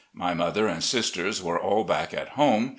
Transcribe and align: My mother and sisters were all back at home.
My 0.15 0.33
mother 0.33 0.65
and 0.67 0.83
sisters 0.83 1.43
were 1.43 1.59
all 1.61 1.83
back 1.83 2.11
at 2.11 2.29
home. 2.29 2.69